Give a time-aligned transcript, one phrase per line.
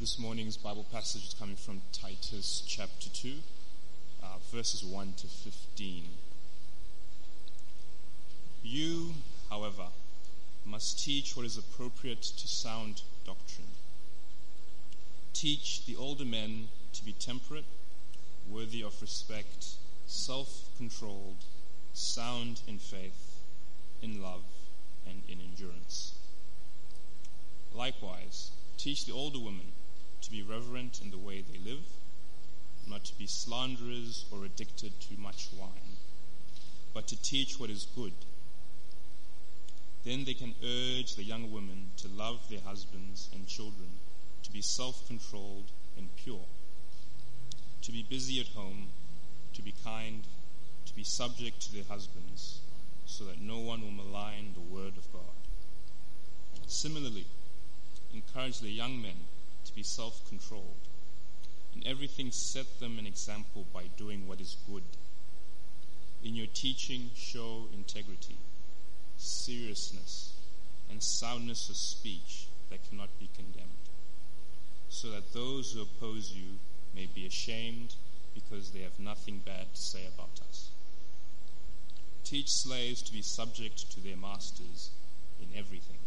[0.00, 3.34] This morning's Bible passage is coming from Titus chapter 2,
[4.22, 6.04] uh, verses 1 to 15.
[8.62, 9.14] You,
[9.50, 9.86] however,
[10.64, 13.66] must teach what is appropriate to sound doctrine.
[15.32, 17.64] Teach the older men to be temperate,
[18.48, 19.66] worthy of respect,
[20.06, 21.42] self controlled,
[21.92, 23.40] sound in faith,
[24.00, 24.44] in love,
[25.04, 26.12] and in endurance.
[27.74, 29.72] Likewise, teach the older women
[30.22, 31.84] to be reverent in the way they live,
[32.86, 35.96] not to be slanderers or addicted to much wine,
[36.94, 38.12] but to teach what is good.
[40.04, 43.88] Then they can urge the young women to love their husbands and children,
[44.42, 46.46] to be self controlled and pure,
[47.82, 48.88] to be busy at home,
[49.54, 50.24] to be kind,
[50.86, 52.60] to be subject to their husbands,
[53.06, 55.22] so that no one will malign the word of God.
[56.66, 57.26] Similarly,
[58.12, 59.27] encourage the young men
[59.68, 60.88] to be self controlled.
[61.74, 64.82] In everything, set them an example by doing what is good.
[66.24, 68.36] In your teaching, show integrity,
[69.18, 70.32] seriousness,
[70.90, 73.68] and soundness of speech that cannot be condemned,
[74.88, 76.58] so that those who oppose you
[76.94, 77.94] may be ashamed
[78.34, 80.70] because they have nothing bad to say about us.
[82.24, 84.90] Teach slaves to be subject to their masters
[85.40, 85.98] in everything,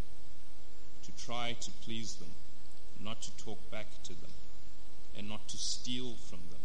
[1.06, 2.30] to try to please them,
[3.04, 4.32] not to talk back to them,
[5.18, 6.62] and not to steal from them,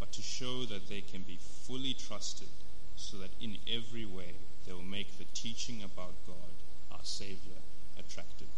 [0.00, 2.48] but to show that they can be fully trusted,
[2.96, 4.34] so that in every way
[4.66, 6.52] they will make the teaching about God,
[6.90, 7.60] our Savior,
[7.98, 8.48] attractive.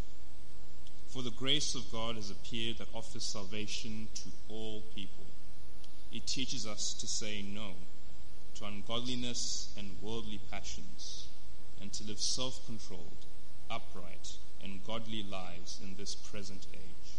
[1.09, 5.25] For the grace of God has appeared that offers salvation to all people.
[6.13, 7.73] It teaches us to say no
[8.55, 11.27] to ungodliness and worldly passions,
[11.81, 13.27] and to live self controlled,
[13.69, 17.13] upright, and godly lives in this present age,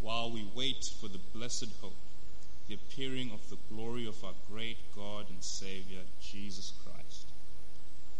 [0.00, 1.92] while we wait for the blessed hope,
[2.66, 7.26] the appearing of the glory of our great God and Savior, Jesus Christ,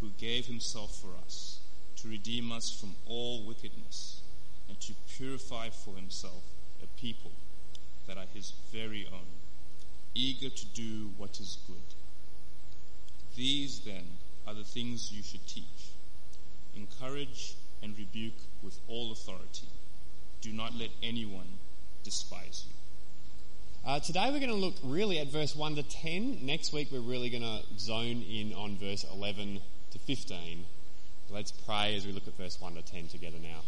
[0.00, 1.60] who gave himself for us
[1.96, 4.20] to redeem us from all wickedness
[4.68, 6.42] and to purify for himself
[6.82, 7.32] a people
[8.06, 9.26] that are his very own,
[10.14, 11.76] eager to do what is good.
[13.36, 14.04] These, then,
[14.46, 15.92] are the things you should teach.
[16.74, 19.68] Encourage and rebuke with all authority.
[20.40, 21.58] Do not let anyone
[22.04, 22.74] despise you.
[23.86, 26.40] Uh, today we're going to look really at verse 1 to 10.
[26.42, 29.60] Next week we're really going to zone in on verse 11
[29.92, 30.64] to 15.
[31.30, 33.60] Let's pray as we look at verse 1 to 10 together now.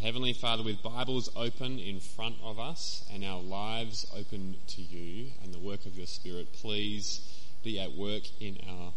[0.00, 5.32] Heavenly Father, with Bibles open in front of us and our lives open to you
[5.42, 7.20] and the work of your Spirit, please
[7.64, 8.92] be at work in our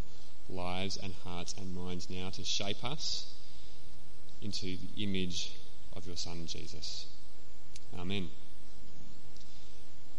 [0.52, 3.34] lives and hearts and minds now to shape us
[4.42, 5.54] into the image
[5.96, 7.08] of your Son, Jesus.
[7.98, 8.30] Amen.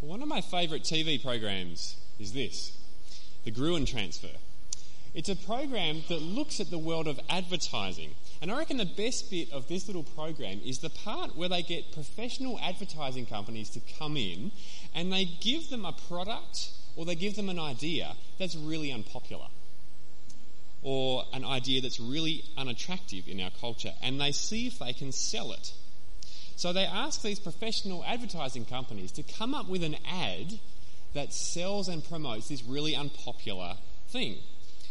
[0.00, 2.72] One of my favourite TV programs is this
[3.44, 4.36] The Gruen Transfer.
[5.14, 8.14] It's a program that looks at the world of advertising.
[8.40, 11.62] And I reckon the best bit of this little program is the part where they
[11.62, 14.50] get professional advertising companies to come in
[14.94, 19.46] and they give them a product or they give them an idea that's really unpopular
[20.82, 25.12] or an idea that's really unattractive in our culture and they see if they can
[25.12, 25.72] sell it.
[26.56, 30.58] So they ask these professional advertising companies to come up with an ad
[31.14, 33.76] that sells and promotes this really unpopular
[34.08, 34.36] thing.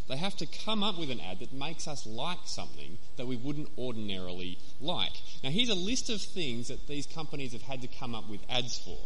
[0.08, 3.38] They have to come up with an ad that makes us like something that we
[3.38, 5.14] wouldn't ordinarily like.
[5.44, 8.42] Now, here's a list of things that these companies have had to come up with
[8.50, 8.98] ads for.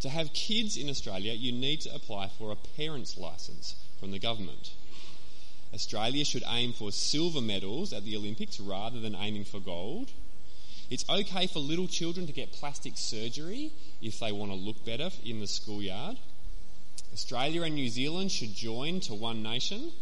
[0.00, 4.18] To have kids in Australia, you need to apply for a parent's license from the
[4.18, 4.72] government.
[5.74, 10.10] Australia should aim for silver medals at the Olympics rather than aiming for gold.
[10.88, 15.10] It's okay for little children to get plastic surgery if they want to look better
[15.24, 16.18] in the schoolyard.
[17.12, 19.92] Australia and New Zealand should join to one nation.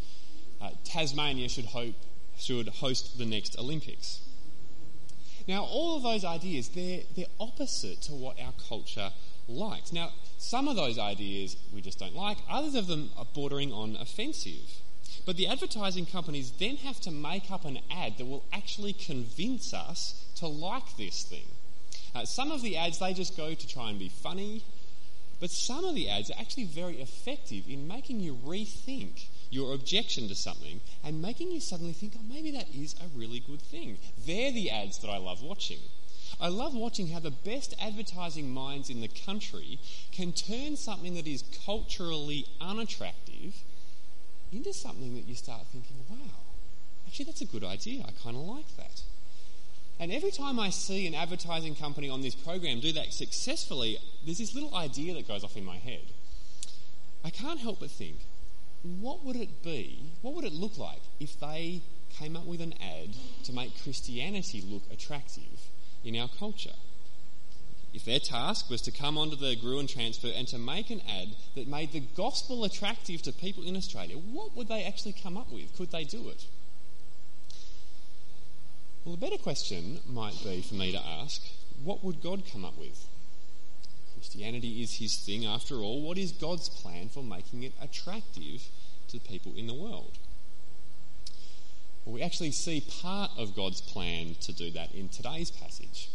[0.61, 1.95] Uh, Tasmania should hope
[2.39, 4.21] should host the next Olympics.
[5.47, 9.11] Now, all of those ideas, they're, they're opposite to what our culture
[9.49, 9.93] likes.
[9.93, 13.97] Now, some of those ideas we just don't like, others of them are bordering on
[13.97, 14.82] offensive.
[15.25, 19.73] But the advertising companies then have to make up an ad that will actually convince
[19.73, 21.47] us to like this thing.
[22.15, 24.65] Uh, some of the ads, they just go to try and be funny,
[25.41, 30.29] but some of the ads are actually very effective in making you rethink your objection
[30.29, 33.99] to something and making you suddenly think, oh, maybe that is a really good thing.
[34.27, 35.79] They're the ads that I love watching.
[36.41, 39.79] I love watching how the best advertising minds in the country
[40.11, 43.55] can turn something that is culturally unattractive
[44.53, 46.17] into something that you start thinking, wow,
[47.07, 48.03] actually, that's a good idea.
[48.03, 49.03] I kind of like that.
[49.99, 54.39] And every time I see an advertising company on this program do that successfully, there's
[54.39, 56.03] this little idea that goes off in my head.
[57.25, 58.17] I can't help but think,
[58.83, 62.75] what would it be, what would it look like if they came up with an
[62.83, 63.11] ad
[63.45, 65.69] to make Christianity look attractive
[66.05, 66.75] in our culture?
[67.95, 71.37] If their task was to come onto the Gruen transfer and to make an ad
[71.55, 75.53] that made the gospel attractive to people in Australia, what would they actually come up
[75.53, 75.77] with?
[75.77, 76.47] Could they do it?
[79.05, 81.43] Well, a better question might be for me to ask
[81.85, 83.07] what would God come up with?
[84.15, 86.01] Christianity is his thing after all.
[86.01, 88.63] What is God's plan for making it attractive
[89.09, 90.17] to people in the world?
[92.05, 96.09] Well, we actually see part of God's plan to do that in today's passage.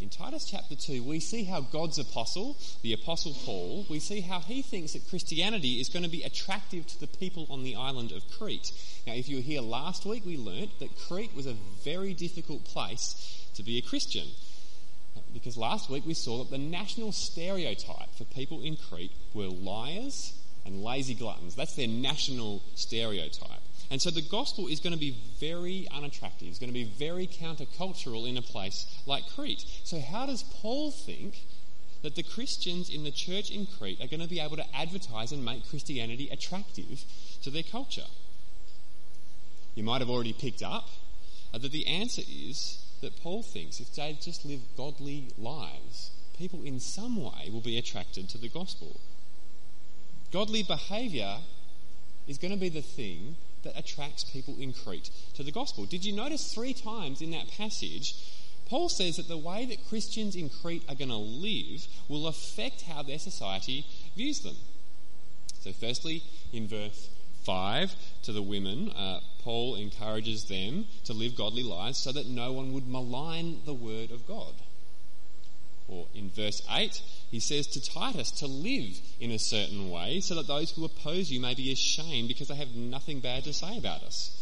[0.00, 4.40] In Titus chapter 2, we see how God's apostle, the apostle Paul, we see how
[4.40, 8.12] he thinks that Christianity is going to be attractive to the people on the island
[8.12, 8.70] of Crete.
[9.06, 12.64] Now, if you were here last week, we learnt that Crete was a very difficult
[12.64, 14.28] place to be a Christian.
[15.32, 20.32] Because last week we saw that the national stereotype for people in Crete were liars
[20.64, 21.54] and lazy gluttons.
[21.54, 23.62] That's their national stereotype.
[23.90, 26.48] And so the gospel is going to be very unattractive.
[26.48, 29.64] It's going to be very countercultural in a place like Crete.
[29.84, 31.38] So, how does Paul think
[32.02, 35.32] that the Christians in the church in Crete are going to be able to advertise
[35.32, 37.04] and make Christianity attractive
[37.42, 38.06] to their culture?
[39.74, 40.88] You might have already picked up
[41.52, 46.78] that the answer is that Paul thinks if they just live godly lives, people in
[46.78, 49.00] some way will be attracted to the gospel.
[50.30, 51.38] Godly behaviour
[52.26, 53.36] is going to be the thing
[53.68, 55.84] that attracts people in Crete to the gospel.
[55.84, 58.14] Did you notice three times in that passage?
[58.68, 62.82] Paul says that the way that Christians in Crete are going to live will affect
[62.82, 63.86] how their society
[64.16, 64.56] views them.
[65.60, 66.22] So, firstly,
[66.52, 67.08] in verse
[67.44, 67.94] 5
[68.24, 72.72] to the women, uh, Paul encourages them to live godly lives so that no one
[72.72, 74.54] would malign the word of God.
[75.88, 80.34] Or in verse 8, he says to Titus to live in a certain way so
[80.34, 83.78] that those who oppose you may be ashamed because they have nothing bad to say
[83.78, 84.34] about us.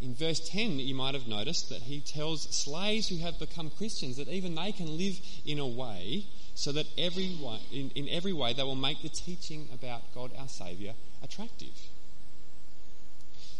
[0.00, 4.16] In verse 10, you might have noticed that he tells slaves who have become Christians
[4.16, 8.32] that even they can live in a way so that every way, in, in every
[8.32, 11.88] way they will make the teaching about God our Saviour attractive.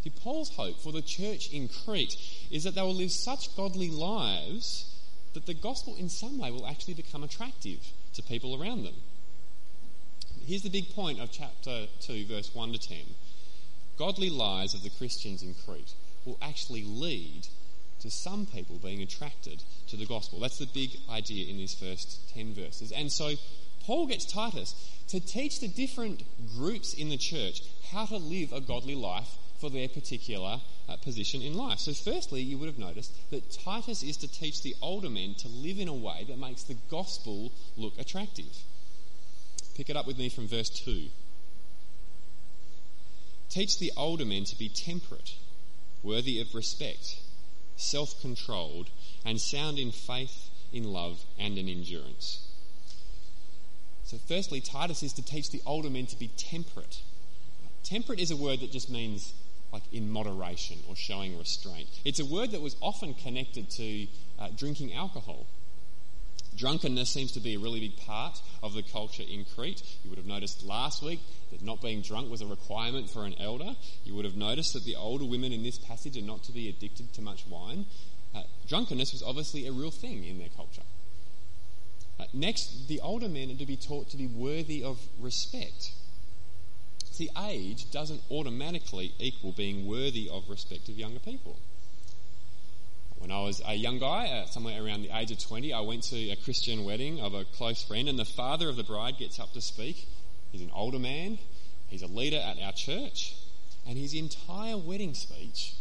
[0.02, 2.16] See, Paul's hope for the church in Crete
[2.50, 4.91] is that they will live such godly lives
[5.34, 7.78] that the gospel in some way will actually become attractive
[8.14, 8.94] to people around them.
[10.46, 12.98] Here's the big point of chapter 2, verse 1 to 10.
[13.96, 15.94] Godly lives of the Christians in Crete
[16.24, 17.46] will actually lead
[18.00, 20.40] to some people being attracted to the gospel.
[20.40, 22.90] That's the big idea in these first 10 verses.
[22.90, 23.34] And so
[23.84, 24.74] Paul gets Titus
[25.08, 26.24] to teach the different
[26.56, 27.62] groups in the church
[27.92, 29.28] how to live a godly life
[29.62, 31.78] for their particular uh, position in life.
[31.78, 35.46] So, firstly, you would have noticed that Titus is to teach the older men to
[35.46, 38.52] live in a way that makes the gospel look attractive.
[39.76, 41.04] Pick it up with me from verse 2.
[43.50, 45.36] Teach the older men to be temperate,
[46.02, 47.20] worthy of respect,
[47.76, 48.90] self controlled,
[49.24, 52.48] and sound in faith, in love, and in endurance.
[54.02, 56.98] So, firstly, Titus is to teach the older men to be temperate.
[57.84, 59.34] Temperate is a word that just means
[59.72, 61.88] like in moderation or showing restraint.
[62.04, 64.06] It's a word that was often connected to
[64.38, 65.46] uh, drinking alcohol.
[66.56, 69.82] Drunkenness seems to be a really big part of the culture in Crete.
[70.04, 73.34] You would have noticed last week that not being drunk was a requirement for an
[73.40, 73.74] elder.
[74.04, 76.68] You would have noticed that the older women in this passage are not to be
[76.68, 77.86] addicted to much wine.
[78.34, 80.82] Uh, drunkenness was obviously a real thing in their culture.
[82.20, 85.92] Uh, next, the older men are to be taught to be worthy of respect.
[87.12, 91.58] See, age doesn't automatically equal being worthy of respect of younger people.
[93.18, 96.04] When I was a young guy, uh, somewhere around the age of 20, I went
[96.04, 99.38] to a Christian wedding of a close friend, and the father of the bride gets
[99.38, 100.08] up to speak.
[100.50, 101.38] He's an older man,
[101.88, 103.36] he's a leader at our church,
[103.86, 105.74] and his entire wedding speech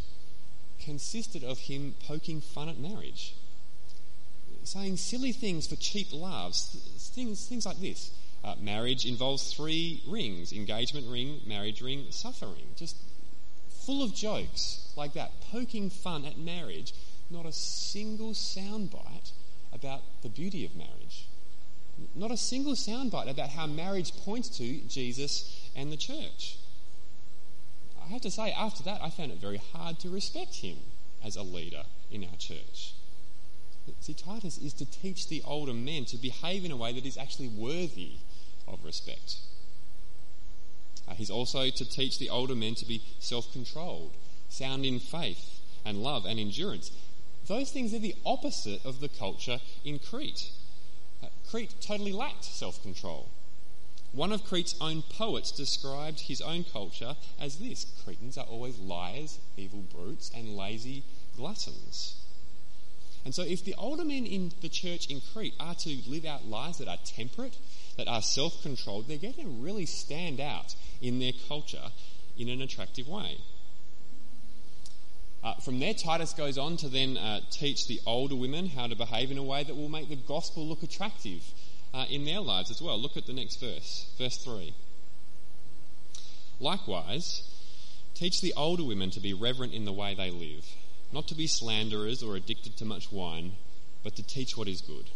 [0.84, 3.34] consisted of him poking fun at marriage,
[4.64, 6.76] saying silly things for cheap laughs,
[7.14, 8.10] things, things like this.
[8.44, 12.66] Uh, marriage involves three rings engagement ring, marriage ring, suffering.
[12.76, 12.96] Just
[13.86, 16.92] full of jokes like that, poking fun at marriage.
[17.30, 19.30] Not a single soundbite
[19.72, 21.26] about the beauty of marriage.
[22.14, 26.58] Not a single soundbite about how marriage points to Jesus and the church.
[28.04, 30.76] I have to say, after that, I found it very hard to respect him
[31.24, 32.94] as a leader in our church.
[34.00, 37.16] See, Titus is to teach the older men to behave in a way that is
[37.16, 38.12] actually worthy
[38.68, 39.36] of respect.
[41.08, 44.12] Uh, he's also to teach the older men to be self controlled,
[44.48, 46.90] sound in faith and love and endurance.
[47.48, 50.50] those things are the opposite of the culture in Crete.
[51.22, 53.28] Uh, Crete totally lacked self control.
[54.12, 59.38] One of Crete's own poets described his own culture as this Cretans are always liars,
[59.56, 61.02] evil brutes, and lazy
[61.36, 62.21] gluttons.
[63.24, 66.46] And so, if the older men in the church in Crete are to live out
[66.46, 67.56] lives that are temperate,
[67.96, 71.90] that are self controlled, they're going to really stand out in their culture
[72.36, 73.38] in an attractive way.
[75.44, 78.94] Uh, from there, Titus goes on to then uh, teach the older women how to
[78.94, 81.42] behave in a way that will make the gospel look attractive
[81.92, 83.00] uh, in their lives as well.
[83.00, 84.72] Look at the next verse, verse 3.
[86.60, 87.42] Likewise,
[88.14, 90.64] teach the older women to be reverent in the way they live,
[91.12, 93.52] not to be slanderers or addicted to much wine,
[94.02, 95.10] but to teach what is good.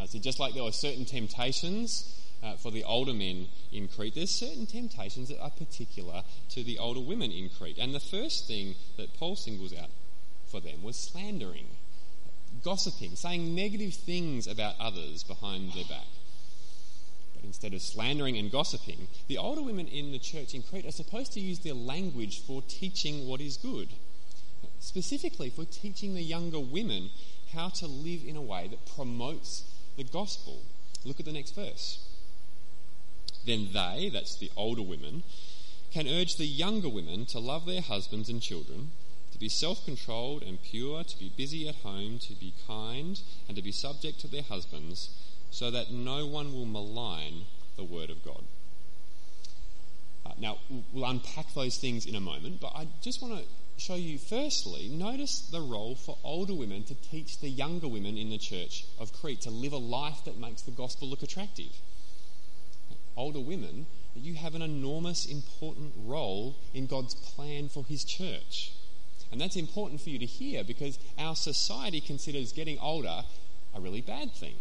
[0.00, 4.14] Uh, so, just like there were certain temptations uh, for the older men in Crete,
[4.14, 7.78] there's certain temptations that are particular to the older women in Crete.
[7.78, 9.90] And the first thing that Paul singles out
[10.50, 11.66] for them was slandering,
[12.64, 16.06] gossiping, saying negative things about others behind their back.
[17.34, 20.92] But instead of slandering and gossiping, the older women in the church in Crete are
[20.92, 23.88] supposed to use their language for teaching what is good.
[24.80, 27.10] Specifically, for teaching the younger women
[27.54, 29.64] how to live in a way that promotes
[29.96, 30.62] the gospel.
[31.04, 31.98] Look at the next verse
[33.46, 35.22] then they, that's the older women,
[35.90, 38.92] can urge the younger women to love their husbands and children,
[39.32, 43.56] to be self controlled and pure, to be busy at home, to be kind, and
[43.56, 45.10] to be subject to their husbands,
[45.50, 47.42] so that no one will malign
[47.76, 48.44] the word of God.
[50.24, 50.58] Uh, now,
[50.92, 53.44] we'll unpack those things in a moment, but I just want to
[53.80, 58.30] show you firstly, notice the role for older women to teach the younger women in
[58.30, 61.72] the church of Crete to live a life that makes the gospel look attractive
[63.20, 68.72] older women, you have an enormous, important role in God's plan for His church.
[69.30, 73.22] And that's important for you to hear because our society considers getting older
[73.74, 74.54] a really bad thing.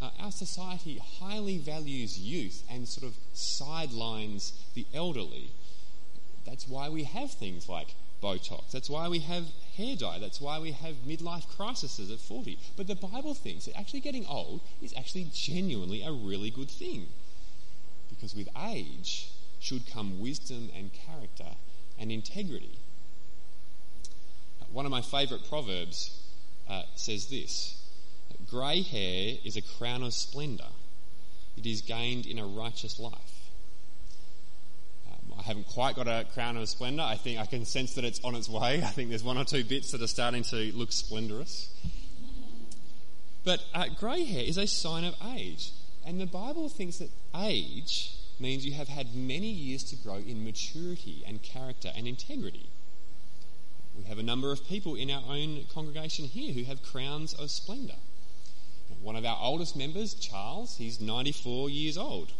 [0.00, 5.50] Uh, our society highly values youth and sort of sidelines the elderly.
[6.46, 8.70] That's why we have things like Botox.
[8.72, 9.44] That's why we have
[9.76, 10.18] hair dye.
[10.18, 12.58] That's why we have midlife crises at 40.
[12.74, 17.08] But the Bible thinks that actually getting old is actually genuinely a really good thing
[18.08, 19.28] because with age
[19.60, 21.56] should come wisdom and character
[21.98, 22.78] and integrity.
[24.72, 26.18] One of my favourite proverbs
[26.68, 27.80] uh, says this
[28.48, 30.72] Grey hair is a crown of splendour,
[31.56, 33.33] it is gained in a righteous life.
[35.38, 37.04] I haven't quite got a crown of splendour.
[37.04, 38.82] I think I can sense that it's on its way.
[38.82, 41.70] I think there's one or two bits that are starting to look splendorous.
[43.44, 45.72] But uh, grey hair is a sign of age.
[46.06, 50.44] And the Bible thinks that age means you have had many years to grow in
[50.44, 52.68] maturity and character and integrity.
[53.96, 57.50] We have a number of people in our own congregation here who have crowns of
[57.50, 57.96] splendour.
[59.02, 62.32] One of our oldest members, Charles, he's 94 years old.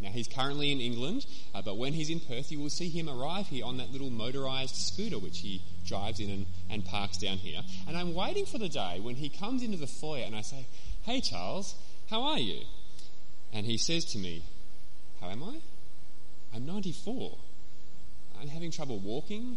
[0.00, 3.08] Now, he's currently in England, uh, but when he's in Perth, you will see him
[3.08, 7.38] arrive here on that little motorised scooter which he drives in and, and parks down
[7.38, 7.60] here.
[7.88, 10.66] And I'm waiting for the day when he comes into the foyer and I say,
[11.02, 11.74] Hey, Charles,
[12.10, 12.60] how are you?
[13.52, 14.44] And he says to me,
[15.20, 15.56] How am I?
[16.54, 17.36] I'm 94.
[18.40, 19.56] I'm having trouble walking.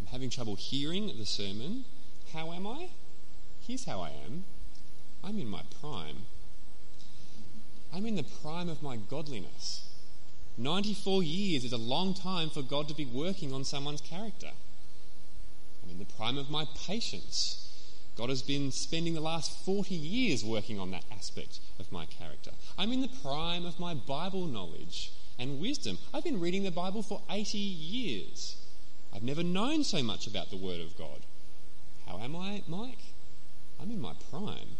[0.00, 1.84] I'm having trouble hearing the sermon.
[2.32, 2.90] How am I?
[3.60, 4.44] Here's how I am
[5.24, 6.26] I'm in my prime.
[7.92, 9.88] I'm in the prime of my godliness.
[10.56, 14.50] 94 years is a long time for God to be working on someone's character.
[15.82, 17.64] I'm in the prime of my patience.
[18.16, 22.50] God has been spending the last 40 years working on that aspect of my character.
[22.76, 25.98] I'm in the prime of my Bible knowledge and wisdom.
[26.12, 28.56] I've been reading the Bible for 80 years.
[29.14, 31.20] I've never known so much about the Word of God.
[32.06, 32.98] How am I, Mike?
[33.80, 34.76] I'm in my prime.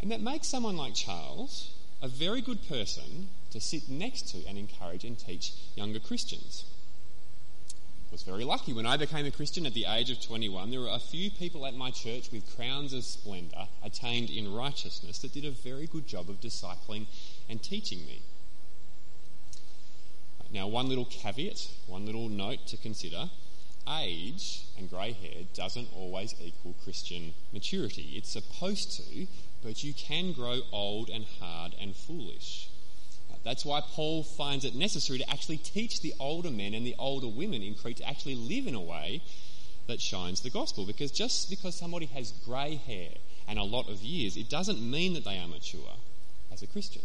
[0.00, 4.56] And that makes someone like Charles a very good person to sit next to and
[4.56, 6.64] encourage and teach younger Christians
[8.10, 8.72] I was very lucky.
[8.72, 11.64] When I became a Christian at the age of 21, there were a few people
[11.64, 16.08] at my church with crowns of splendour attained in righteousness that did a very good
[16.08, 17.06] job of discipling
[17.48, 18.22] and teaching me.
[20.52, 23.30] Now, one little caveat, one little note to consider
[23.88, 28.12] age and grey hair doesn't always equal Christian maturity.
[28.14, 29.26] It's supposed to,
[29.62, 32.68] but you can grow old and hard and foolish.
[33.42, 37.28] That's why Paul finds it necessary to actually teach the older men and the older
[37.28, 39.22] women in Crete to actually live in a way
[39.86, 40.84] that shines the gospel.
[40.84, 43.10] Because just because somebody has grey hair
[43.48, 45.96] and a lot of years, it doesn't mean that they are mature
[46.52, 47.02] as a Christian.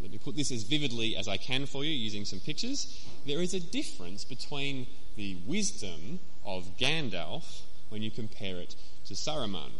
[0.00, 3.04] Let me put this as vividly as I can for you using some pictures.
[3.26, 4.86] There is a difference between
[5.18, 9.72] the wisdom of Gandalf when you compare it to Saruman.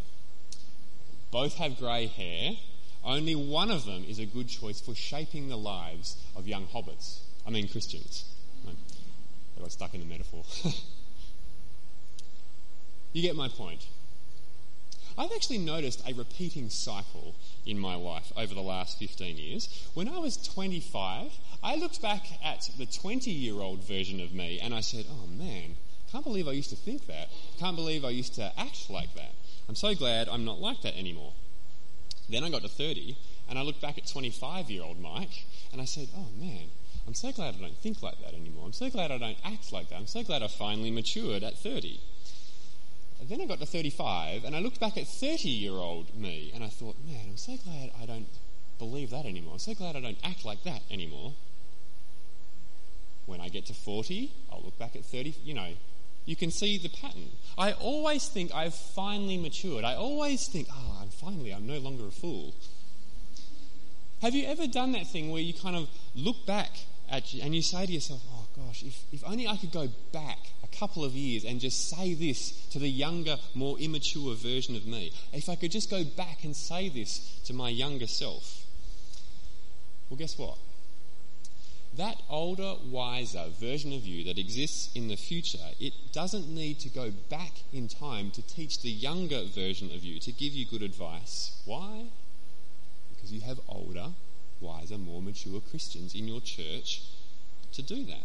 [1.30, 2.56] Both have grey hair.
[3.04, 7.20] Only one of them is a good choice for shaping the lives of young hobbits.
[7.46, 8.24] I mean Christians.
[8.66, 10.42] I got stuck in the metaphor.
[13.12, 13.86] you get my point.
[15.16, 19.88] I've actually noticed a repeating cycle in my life over the last 15 years.
[19.94, 24.60] When I was 25, I looked back at the 20 year old version of me
[24.60, 25.76] and I said, oh man,
[26.12, 27.28] can't believe I used to think that.
[27.58, 29.32] Can't believe I used to act like that.
[29.68, 31.32] I'm so glad I'm not like that anymore.
[32.28, 33.16] Then I got to 30
[33.48, 36.68] and I looked back at 25 year old Mike and I said, oh man,
[37.06, 38.64] I'm so glad I don't think like that anymore.
[38.66, 39.96] I'm so glad I don't act like that.
[39.96, 42.00] I'm so glad I finally matured at 30.
[43.20, 46.52] And then I got to 35 and I looked back at 30 year old me
[46.54, 48.28] and I thought, man, I'm so glad I don't
[48.78, 49.54] believe that anymore.
[49.54, 51.32] I'm so glad I don't act like that anymore.
[53.28, 55.68] When I get to 40, I'll look back at 30, you know,
[56.24, 57.28] you can see the pattern.
[57.58, 59.84] I always think I've finally matured.
[59.84, 62.54] I always think, oh, I'm finally, I'm no longer a fool.
[64.22, 66.70] Have you ever done that thing where you kind of look back
[67.10, 69.88] at you and you say to yourself, oh gosh, if, if only I could go
[70.10, 74.74] back a couple of years and just say this to the younger, more immature version
[74.74, 75.12] of me.
[75.34, 78.64] If I could just go back and say this to my younger self.
[80.08, 80.56] Well, guess what?
[81.98, 86.88] That older, wiser version of you that exists in the future, it doesn't need to
[86.88, 90.82] go back in time to teach the younger version of you to give you good
[90.82, 91.60] advice.
[91.64, 92.04] Why?
[93.10, 94.10] Because you have older,
[94.60, 97.02] wiser, more mature Christians in your church
[97.72, 98.22] to do that.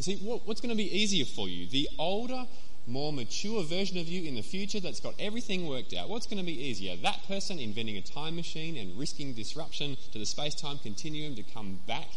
[0.00, 1.68] See, what, what's going to be easier for you?
[1.68, 2.46] The older,
[2.88, 6.08] more mature version of you in the future that's got everything worked out.
[6.08, 6.96] What's going to be easier?
[6.96, 11.42] That person inventing a time machine and risking disruption to the space time continuum to
[11.42, 12.08] come back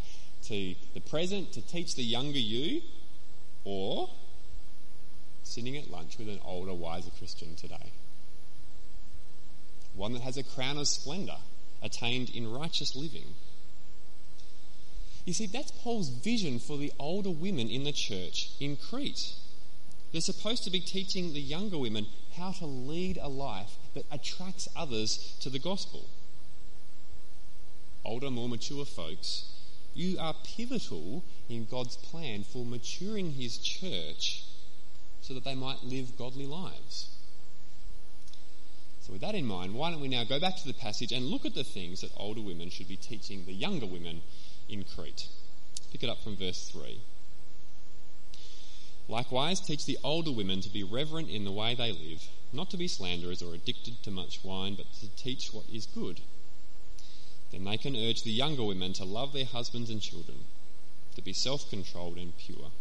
[0.43, 2.81] to the present to teach the younger you?
[3.65, 4.09] Or
[5.43, 7.91] sitting at lunch with an older, wiser Christian today?
[9.93, 11.37] One that has a crown of splendour
[11.83, 13.35] attained in righteous living.
[15.25, 19.33] You see, that's Paul's vision for the older women in the church in Crete.
[20.11, 24.67] They're supposed to be teaching the younger women how to lead a life that attracts
[24.75, 26.05] others to the gospel.
[28.03, 29.45] Older, more mature folks,
[29.93, 34.43] you are pivotal in God's plan for maturing his church
[35.21, 37.07] so that they might live godly lives.
[39.01, 41.25] So, with that in mind, why don't we now go back to the passage and
[41.25, 44.21] look at the things that older women should be teaching the younger women
[44.69, 45.27] in Crete?
[45.91, 46.99] Pick it up from verse 3.
[49.11, 52.77] Likewise, teach the older women to be reverent in the way they live, not to
[52.77, 56.21] be slanderers or addicted to much wine, but to teach what is good.
[57.51, 60.45] Then they can urge the younger women to love their husbands and children,
[61.17, 62.71] to be self controlled and pure,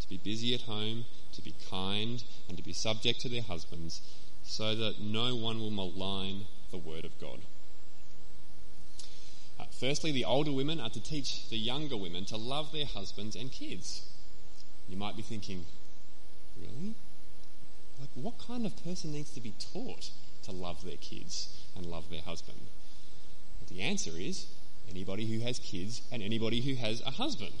[0.00, 4.00] to be busy at home, to be kind, and to be subject to their husbands
[4.44, 7.40] so that no one will malign the word of God.
[9.60, 13.36] Uh, firstly, the older women are to teach the younger women to love their husbands
[13.36, 14.00] and kids.
[14.88, 15.64] You might be thinking,
[16.56, 16.94] really?
[18.00, 20.10] Like, what kind of person needs to be taught
[20.44, 22.58] to love their kids and love their husband?
[23.68, 24.46] the answer is
[24.88, 27.52] anybody who has kids and anybody who has a husband.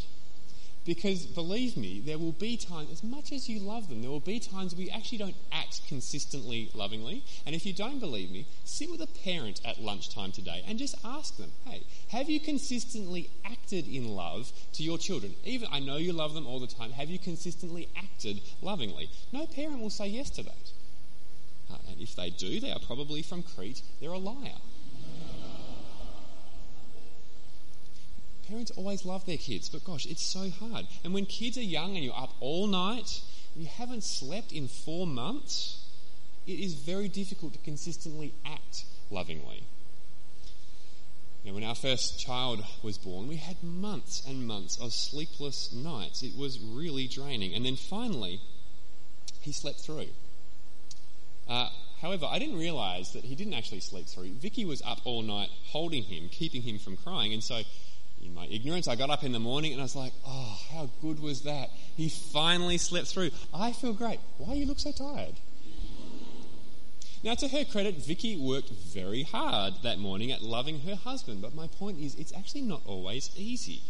[0.86, 4.20] Because believe me, there will be times, as much as you love them, there will
[4.20, 7.24] be times we actually don't act consistently lovingly.
[7.44, 10.94] And if you don't believe me, sit with a parent at lunchtime today and just
[11.04, 15.34] ask them, hey, have you consistently acted in love to your children?
[15.44, 19.10] Even, I know you love them all the time, have you consistently acted lovingly?
[19.32, 20.70] No parent will say yes to that.
[21.68, 24.60] Uh, and if they do, they are probably from Crete, they're a liar.
[28.48, 30.86] Parents always love their kids, but gosh, it's so hard.
[31.04, 33.20] And when kids are young and you're up all night
[33.54, 35.84] and you haven't slept in four months,
[36.46, 39.64] it is very difficult to consistently act lovingly.
[41.46, 46.24] Know, when our first child was born, we had months and months of sleepless nights.
[46.24, 47.54] It was really draining.
[47.54, 48.40] And then finally,
[49.40, 50.08] he slept through.
[51.48, 51.68] Uh,
[52.02, 54.32] however, I didn't realise that he didn't actually sleep through.
[54.32, 57.62] Vicky was up all night holding him, keeping him from crying, and so
[58.26, 60.90] in my ignorance, I got up in the morning and I was like, oh, how
[61.00, 61.70] good was that?
[61.96, 63.30] He finally slept through.
[63.54, 64.18] I feel great.
[64.38, 65.34] Why you look so tired?
[67.22, 71.54] Now, to her credit, Vicky worked very hard that morning at loving her husband, but
[71.54, 73.82] my point is, it's actually not always easy.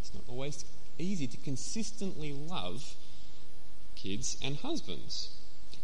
[0.00, 0.64] It's not always
[0.98, 2.94] easy to consistently love
[3.94, 5.30] kids and husbands.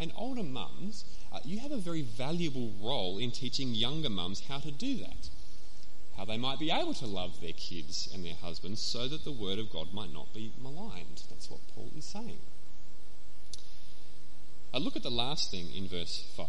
[0.01, 4.59] And older mums, uh, you have a very valuable role in teaching younger mums how
[4.59, 5.29] to do that.
[6.17, 9.33] How they might be able to love their kids and their husbands so that the
[9.33, 11.23] word of God might not be maligned.
[11.29, 12.39] That's what Paul is saying.
[14.73, 16.47] I look at the last thing in verse 5.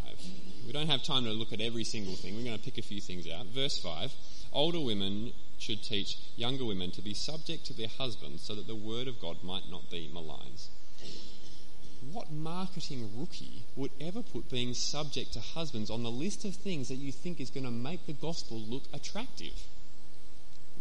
[0.66, 2.36] We don't have time to look at every single thing.
[2.36, 3.46] We're going to pick a few things out.
[3.48, 4.12] Verse 5
[4.52, 8.76] Older women should teach younger women to be subject to their husbands so that the
[8.76, 10.62] word of God might not be maligned.
[12.12, 16.88] What marketing rookie would ever put being subject to husbands on the list of things
[16.90, 19.54] that you think is going to make the gospel look attractive?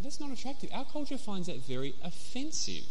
[0.03, 0.71] That's not attractive.
[0.73, 2.85] Our culture finds that very offensive.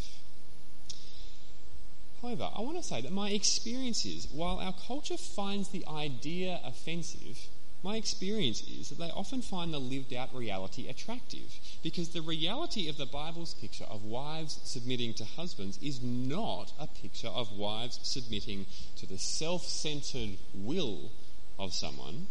[2.22, 6.60] However, I want to say that my experience is while our culture finds the idea
[6.64, 7.38] offensive,
[7.84, 12.88] my experience is that they often find the lived out reality attractive because the reality
[12.88, 18.00] of the Bible's picture of wives submitting to husbands is not a picture of wives
[18.02, 18.64] submitting
[18.96, 21.12] to the self centered will
[21.58, 22.26] of someone,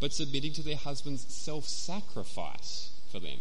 [0.00, 3.38] but submitting to their husband's self sacrifice for them.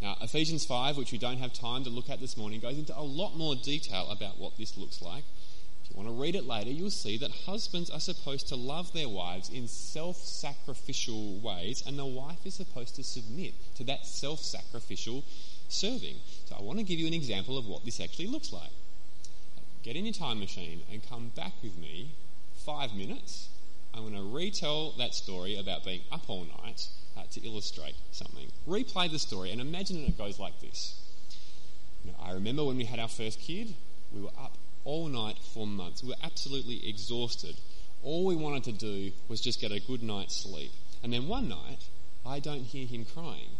[0.00, 2.96] Now, Ephesians 5, which we don't have time to look at this morning, goes into
[2.96, 5.24] a lot more detail about what this looks like.
[5.92, 9.10] You want to read it later, you'll see that husbands are supposed to love their
[9.10, 14.40] wives in self sacrificial ways, and the wife is supposed to submit to that self
[14.40, 15.22] sacrificial
[15.68, 16.16] serving.
[16.46, 18.70] So, I want to give you an example of what this actually looks like.
[19.82, 22.12] Get in your time machine and come back with me
[22.64, 23.50] five minutes.
[23.92, 26.86] I'm going to retell that story about being up all night
[27.18, 28.46] uh, to illustrate something.
[28.66, 30.98] Replay the story and imagine it goes like this.
[32.02, 33.74] You know, I remember when we had our first kid,
[34.14, 36.02] we were up all night for months.
[36.02, 37.56] We were absolutely exhausted.
[38.02, 40.72] All we wanted to do was just get a good night's sleep.
[41.02, 41.88] And then one night,
[42.26, 43.50] I don't hear him crying.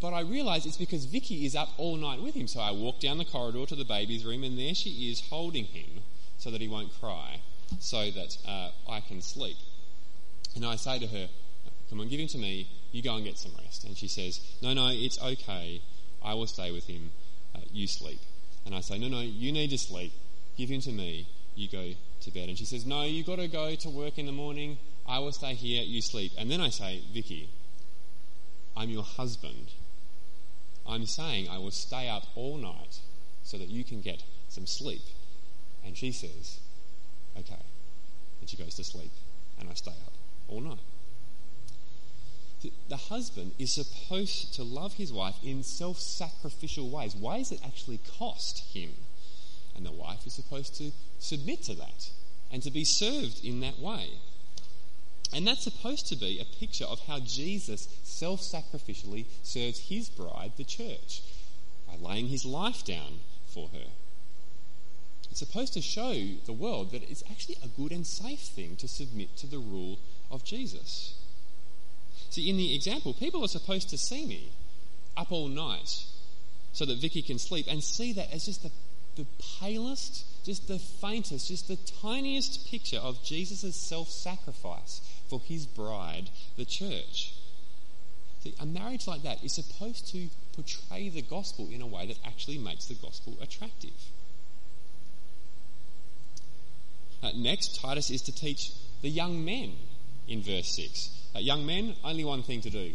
[0.00, 2.46] But I realise it's because Vicky is up all night with him.
[2.46, 5.64] So I walk down the corridor to the baby's room, and there she is holding
[5.64, 6.02] him
[6.38, 7.40] so that he won't cry,
[7.80, 9.56] so that uh, I can sleep.
[10.54, 11.28] And I say to her,
[11.88, 12.68] Come on, give him to me.
[12.92, 13.84] You go and get some rest.
[13.84, 15.82] And she says, No, no, it's okay.
[16.22, 17.10] I will stay with him.
[17.54, 18.20] Uh, you sleep.
[18.66, 20.12] And I say, No, no, you need to sleep.
[20.56, 21.26] Give him to me.
[21.54, 21.92] You go
[22.22, 22.48] to bed.
[22.48, 24.78] And she says, No, you've got to go to work in the morning.
[25.06, 25.82] I will stay here.
[25.82, 26.32] You sleep.
[26.38, 27.48] And then I say, Vicky,
[28.76, 29.72] I'm your husband.
[30.86, 33.00] I'm saying I will stay up all night
[33.42, 35.02] so that you can get some sleep.
[35.84, 36.60] And she says,
[37.38, 37.62] Okay.
[38.40, 39.12] And she goes to sleep.
[39.58, 40.12] And I stay up
[40.48, 40.78] all night
[42.88, 48.00] the husband is supposed to love his wife in self sacrificial ways, ways that actually
[48.18, 48.90] cost him.
[49.76, 52.10] And the wife is supposed to submit to that
[52.50, 54.10] and to be served in that way.
[55.32, 60.52] And that's supposed to be a picture of how Jesus self sacrificially serves his bride,
[60.56, 61.22] the church,
[61.86, 63.86] by laying his life down for her.
[65.30, 66.12] It's supposed to show
[66.44, 69.98] the world that it's actually a good and safe thing to submit to the rule
[70.30, 71.14] of Jesus.
[72.30, 74.52] See, in the example, people are supposed to see me
[75.16, 76.04] up all night
[76.72, 78.70] so that Vicky can sleep and see that as just the,
[79.16, 79.26] the
[79.58, 86.30] palest, just the faintest, just the tiniest picture of Jesus' self sacrifice for his bride,
[86.56, 87.34] the church.
[88.44, 92.18] See, a marriage like that is supposed to portray the gospel in a way that
[92.24, 93.90] actually makes the gospel attractive.
[97.22, 98.70] Uh, next, Titus is to teach
[99.02, 99.72] the young men
[100.28, 102.92] in verse 6 uh, young men, only one thing to do.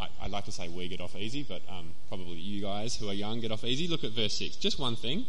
[0.00, 3.08] I, would like to say we get off easy, but um, probably you guys who
[3.08, 3.86] are young get off easy.
[3.86, 4.56] Look at verse 6.
[4.56, 5.24] Just one thing.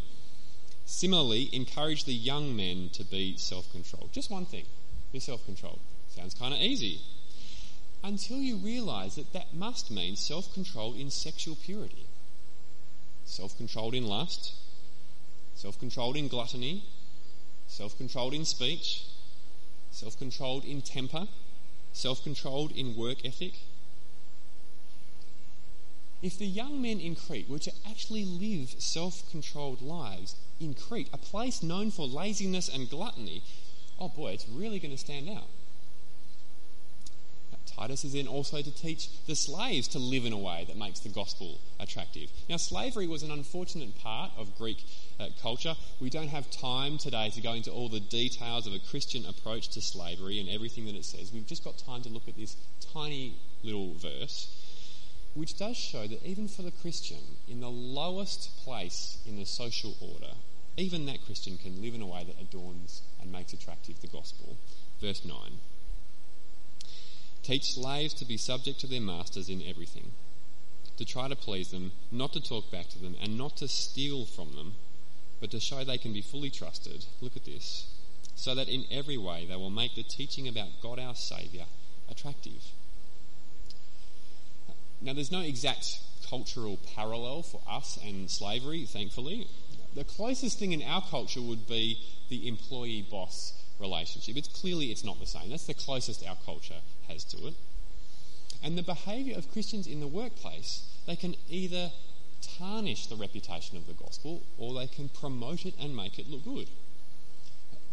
[0.85, 4.11] Similarly, encourage the young men to be self controlled.
[4.11, 4.65] Just one thing.
[5.11, 5.79] Be self controlled.
[6.09, 7.01] Sounds kind of easy.
[8.03, 12.05] Until you realize that that must mean self control in sexual purity,
[13.25, 14.53] self controlled in lust,
[15.55, 16.83] self controlled in gluttony,
[17.67, 19.05] self controlled in speech,
[19.91, 21.27] self controlled in temper
[21.95, 23.53] self controlled in work ethic.
[26.21, 31.09] If the young men in Crete were to actually live self controlled lives in Crete,
[31.13, 33.43] a place known for laziness and gluttony,
[33.97, 35.47] oh boy, it's really going to stand out.
[37.77, 41.01] Titus is then also to teach the slaves to live in a way that makes
[41.01, 42.29] the gospel attractive.
[42.49, 44.77] Now, slavery was an unfortunate part of Greek
[45.19, 45.75] uh, culture.
[45.99, 49.69] We don't have time today to go into all the details of a Christian approach
[49.69, 51.33] to slavery and everything that it says.
[51.33, 52.55] We've just got time to look at this
[52.93, 54.49] tiny little verse,
[55.33, 59.95] which does show that even for the Christian, in the lowest place in the social
[59.99, 60.33] order,
[60.77, 64.55] even that Christian can live in a way that adorns and makes attractive the gospel.
[65.01, 65.35] Verse 9.
[67.45, 70.13] Teach slaves to be subject to their masters in everything,
[70.97, 74.25] to try to please them, not to talk back to them, and not to steal
[74.25, 74.73] from them,
[75.39, 77.05] but to show they can be fully trusted.
[77.21, 77.85] Look at this.
[78.33, 81.65] So that in every way they will make the teaching about God our Saviour
[82.09, 82.71] attractive.
[84.99, 89.47] Now, there's no exact cultural parallel for us and slavery, thankfully.
[89.93, 94.37] The closest thing in our culture would be the employee boss relationship.
[94.37, 95.49] It's clearly it's not the same.
[95.49, 97.53] That's the closest our culture has to it.
[98.63, 101.91] And the behaviour of Christians in the workplace, they can either
[102.41, 106.43] tarnish the reputation of the gospel or they can promote it and make it look
[106.43, 106.67] good.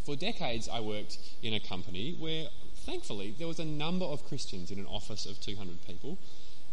[0.04, 4.70] For decades, I worked in a company where, thankfully, there was a number of Christians
[4.70, 6.18] in an office of 200 people,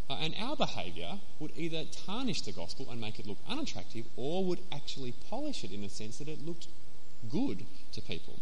[0.10, 4.44] uh, and our behaviour would either tarnish the gospel and make it look unattractive or
[4.44, 6.68] would actually polish it in the sense that it looked
[7.30, 8.40] good to people.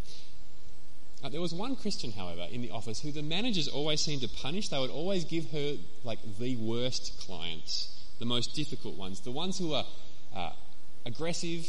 [1.23, 4.27] Uh, there was one Christian, however, in the office who the managers always seemed to
[4.27, 4.69] punish.
[4.69, 9.57] They would always give her like the worst clients, the most difficult ones, the ones
[9.57, 9.85] who are
[10.35, 10.51] uh,
[11.05, 11.65] aggressive,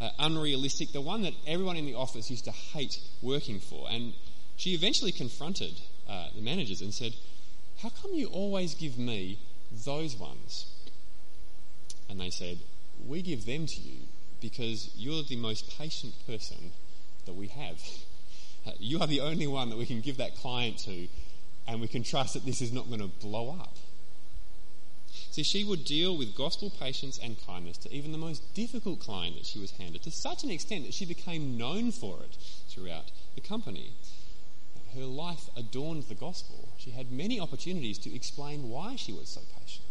[0.00, 3.88] uh, unrealistic, the one that everyone in the office used to hate working for.
[3.90, 4.14] And
[4.56, 5.72] she eventually confronted
[6.08, 7.14] uh, the managers and said,
[7.82, 9.38] "How come you always give me
[9.84, 10.66] those ones?"
[12.08, 12.58] And they said,
[13.04, 13.98] "We give them to you
[14.40, 16.70] because you're the most patient person
[17.26, 17.80] that we have."
[18.78, 21.08] You are the only one that we can give that client to,
[21.66, 23.76] and we can trust that this is not going to blow up.
[25.30, 29.36] See, she would deal with gospel patience and kindness to even the most difficult client
[29.36, 32.36] that she was handed, to such an extent that she became known for it
[32.68, 33.92] throughout the company.
[34.94, 36.68] Her life adorned the gospel.
[36.78, 39.86] She had many opportunities to explain why she was so patient.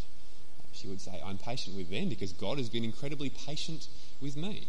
[0.74, 3.88] She would say, I'm patient with them because God has been incredibly patient
[4.22, 4.68] with me.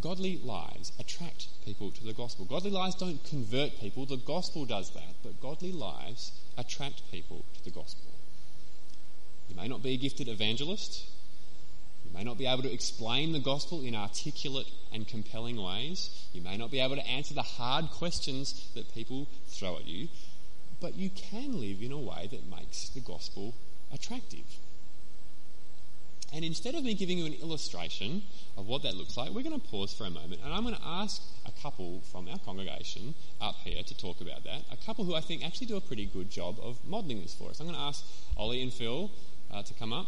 [0.00, 2.44] Godly lives attract people to the gospel.
[2.44, 7.64] Godly lives don't convert people, the gospel does that, but godly lives attract people to
[7.64, 8.12] the gospel.
[9.48, 11.04] You may not be a gifted evangelist,
[12.04, 16.42] you may not be able to explain the gospel in articulate and compelling ways, you
[16.42, 20.08] may not be able to answer the hard questions that people throw at you,
[20.80, 23.54] but you can live in a way that makes the gospel
[23.92, 24.58] attractive.
[26.32, 28.22] And instead of me giving you an illustration
[28.56, 30.74] of what that looks like, we're going to pause for a moment and I'm going
[30.74, 34.62] to ask a couple from our congregation up here to talk about that.
[34.70, 37.48] A couple who I think actually do a pretty good job of modelling this for
[37.48, 37.60] us.
[37.60, 38.04] I'm going to ask
[38.36, 39.10] Ollie and Phil
[39.50, 40.06] uh, to come up.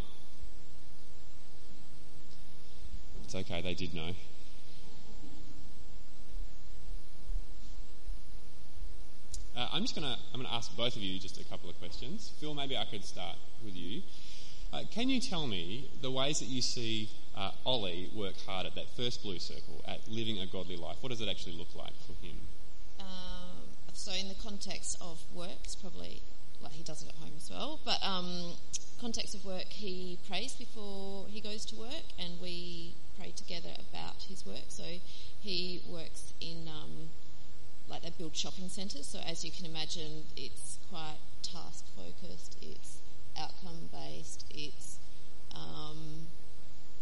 [3.25, 4.13] It's okay, they did know.
[9.57, 11.71] Uh, I'm just going to I'm going to ask both of you just a couple
[11.71, 12.33] of questions.
[12.41, 14.03] Phil, maybe I could start with you.
[14.73, 18.75] Uh, can you tell me the ways that you see uh, Ollie work hard at
[18.77, 20.97] that first blue circle, at living a godly life?
[21.01, 22.37] What does it actually look like for him?
[23.01, 23.07] Um,
[23.93, 26.23] so, in the context of work, it's probably
[26.63, 27.81] like he does it at home as well.
[27.85, 28.53] But um,
[29.01, 34.23] context of work, he prays before he goes to work, and we pray together about
[34.29, 34.67] his work.
[34.69, 34.85] So
[35.41, 37.09] he works in um,
[37.89, 39.07] like they build shopping centres.
[39.07, 42.57] So as you can imagine, it's quite task focused.
[42.63, 42.99] It's
[43.39, 44.45] outcome based.
[44.51, 44.99] It's
[45.55, 46.27] um,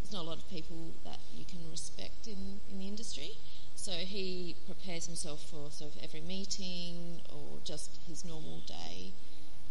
[0.02, 3.32] there's not a lot of people that you can respect in, in the industry.
[3.74, 9.12] So he prepares himself for sort of every meeting or just his normal day,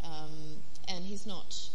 [0.03, 1.69] um, and he's not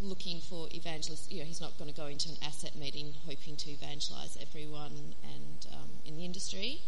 [0.00, 1.30] looking for evangelists.
[1.30, 5.14] You know, he's not going to go into an asset meeting hoping to evangelize everyone
[5.22, 6.80] and um, in the industry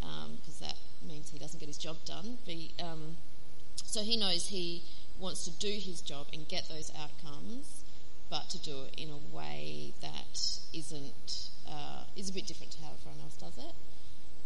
[0.00, 0.76] because um, that
[1.06, 2.38] means he doesn't get his job done.
[2.44, 3.16] But, um,
[3.84, 4.82] so he knows he
[5.20, 7.84] wants to do his job and get those outcomes,
[8.30, 12.78] but to do it in a way that isn't uh, is a bit different to
[12.82, 13.74] how everyone else does it.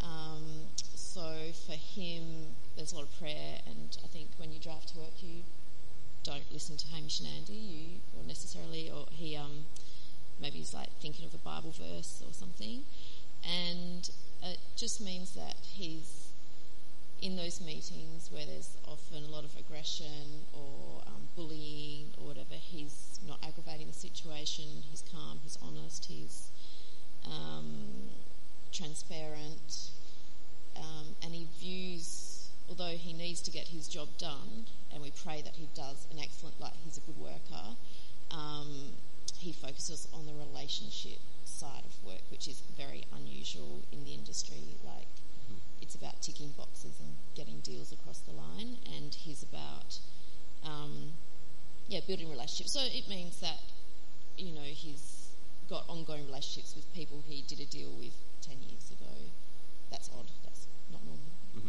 [0.03, 2.25] Um, so for him,
[2.77, 5.43] there's a lot of prayer, and I think when you drive to work, you
[6.25, 7.87] don't listen to Hamish and Andy, you
[8.19, 9.67] or necessarily, or he um,
[10.41, 12.83] maybe he's like thinking of a Bible verse or something,
[13.45, 14.11] and
[14.43, 16.24] it just means that he's
[17.25, 22.53] in those meetings where there's often a lot of aggression or um, bullying or whatever,
[22.53, 24.67] he's not aggravating the situation.
[24.91, 26.51] He's calm, he's honest, he's
[27.25, 28.11] um,
[28.71, 29.89] transparent,
[30.77, 35.41] um, and he views, although he needs to get his job done, and we pray
[35.41, 37.65] that he does an excellent, like he's a good worker,
[38.33, 38.93] um,
[39.39, 44.77] he focuses on the relationship side of work, which is very unusual in the industry.
[44.85, 45.09] Like
[45.83, 49.99] it's about ticking boxes and getting deals across the line, and he's about
[50.65, 51.13] um,
[51.89, 52.73] yeah building relationships.
[52.73, 53.59] So it means that
[54.37, 55.29] you know he's
[55.69, 59.13] got ongoing relationships with people he did a deal with ten years ago.
[59.91, 60.27] That's odd.
[60.43, 61.25] That's not normal.
[61.57, 61.69] Mm-hmm.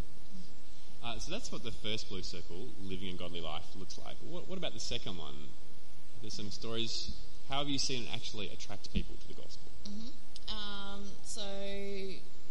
[1.05, 4.15] Uh, so that's what the first blue circle, living a godly life, looks like.
[4.27, 5.35] What, what about the second one?
[6.21, 7.11] There's some stories.
[7.49, 9.71] How have you seen it actually attract people to the gospel?
[9.87, 10.25] Mm-hmm.
[10.49, 11.41] Um, so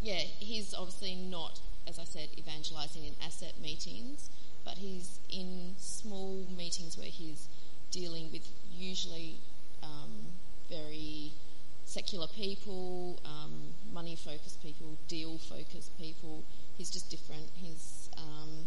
[0.04, 4.28] yeah, he's obviously not, as I said, evangelizing in asset meetings,
[4.62, 7.48] but he's in small meetings where he's
[7.90, 9.36] dealing with usually
[9.82, 10.10] um,
[10.68, 11.32] very
[11.86, 13.52] secular people, um,
[13.94, 16.44] money focused people, deal focused people.
[16.76, 17.48] He's just different.
[17.54, 18.66] He's um,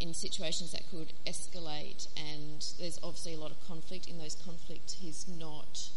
[0.00, 4.06] in situations that could escalate, and there's obviously a lot of conflict.
[4.06, 5.88] In those conflicts, he's not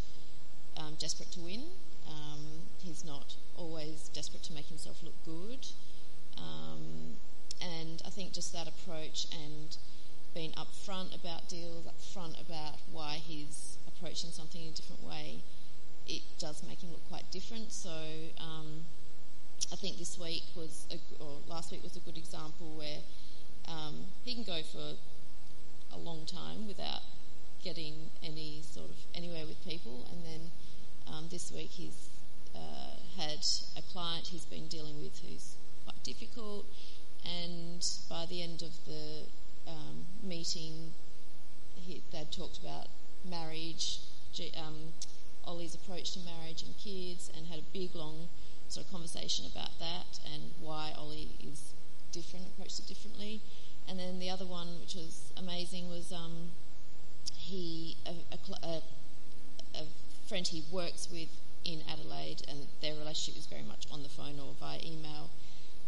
[0.77, 1.63] um, desperate to win.
[2.09, 2.39] Um,
[2.79, 5.65] he's not always desperate to make himself look good.
[6.37, 7.15] Um,
[7.61, 9.77] and I think just that approach and
[10.33, 15.43] being upfront about deals, upfront about why he's approaching something in a different way,
[16.07, 17.71] it does make him look quite different.
[17.71, 17.91] So
[18.39, 18.85] um,
[19.71, 22.99] I think this week was, a, or last week was a good example where
[23.67, 24.95] um, he can go for
[25.93, 27.01] a long time without
[27.63, 30.51] getting any sort of anywhere with people, and then
[31.13, 32.09] um, this week he's
[32.55, 33.45] uh, had
[33.77, 36.65] a client he's been dealing with who's quite difficult,
[37.25, 39.23] and by the end of the
[39.67, 40.91] um, meeting,
[41.75, 42.87] he, they'd talked about
[43.29, 43.99] marriage,
[44.57, 44.93] um,
[45.45, 48.29] Ollie's approach to marriage and kids, and had a big long
[48.67, 51.73] sort of conversation about that and why Ollie is
[52.11, 53.41] different, approached it differently.
[53.87, 56.51] And then the other one, which was amazing, was um,
[57.33, 58.81] he a, a,
[59.75, 59.83] a,
[60.29, 61.27] friend he works with
[61.65, 65.29] in Adelaide, and their relationship is very much on the phone or via email.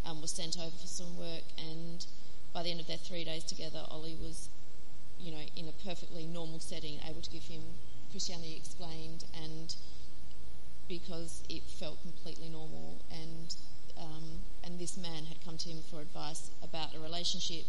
[0.04, 2.04] Um, was sent over for some work, and
[2.54, 4.50] by the end of their three days together, Ollie was,
[5.20, 7.62] you know, in a perfectly normal setting, able to give him
[8.10, 9.76] Christianity explained, and
[10.90, 13.56] because it felt completely normal, and
[13.98, 17.66] um, and this man had come to him for advice about a relationship,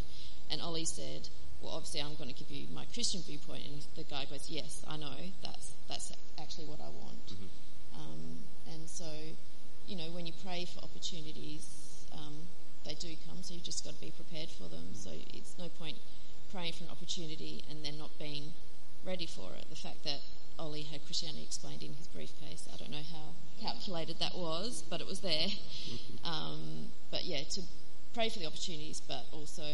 [0.50, 1.28] and Ollie said,
[1.62, 4.83] "Well, obviously, I'm going to give you my Christian viewpoint," and the guy goes, "Yes,
[4.88, 5.14] I know.
[5.42, 8.01] That's that's actually what I want." Mm-hmm.
[8.01, 8.22] Um,
[8.72, 9.09] and so,
[9.87, 12.35] you know, when you pray for opportunities, um,
[12.85, 13.42] they do come.
[13.42, 14.92] So you've just got to be prepared for them.
[14.92, 15.07] Mm-hmm.
[15.07, 15.96] So it's no point
[16.53, 18.53] praying for an opportunity and then not being
[19.07, 19.64] ready for it.
[19.70, 20.20] The fact that
[20.59, 25.01] Ollie had Christianity explained in his briefcase, I don't know how calculated that was, but
[25.01, 25.48] it was there.
[26.25, 27.62] Um, but yeah, to
[28.14, 29.64] pray for the opportunities, but also